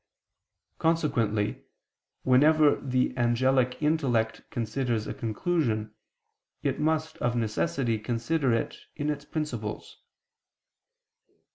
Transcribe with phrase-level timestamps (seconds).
[0.79, 1.61] Consequently,
[2.23, 5.93] whenever the angelic intellect considers a conclusion,
[6.63, 9.97] it must, of necessity, consider it in its principles.